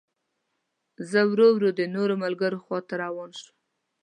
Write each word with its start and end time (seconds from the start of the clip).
زه 1.09 1.19
ورو 1.31 1.47
ورو 1.53 1.69
د 1.79 1.81
نورو 1.95 2.13
ملګرو 2.23 2.57
خوا 2.63 2.79
ته 2.87 2.93
روان 3.03 3.29
شوم. 3.39 3.57